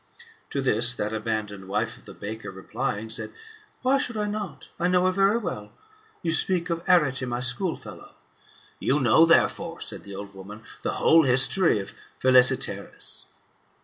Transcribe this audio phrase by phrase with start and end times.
[0.49, 3.31] To this, that abandoned wife of the baker replying, said,"
[3.83, 4.69] Why should I not?
[4.79, 5.73] I know her very well.
[6.23, 8.15] You speak of Arete my school fellow.""
[8.79, 13.27] You know, therefore," said the old woman," the whole history of Phile sietaenis."